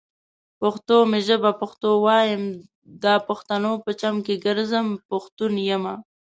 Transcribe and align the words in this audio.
پښتو 0.61 0.95
می 1.11 1.19
ژبه 1.27 1.51
پښتو 1.61 1.89
وايم، 2.05 2.43
دا 3.03 3.13
پښتنو 3.29 3.71
په 3.83 3.91
چم 4.01 4.15
کې 4.25 4.41
ګرځم، 4.45 4.87
پښتون 5.09 5.53
يمه 5.71 5.95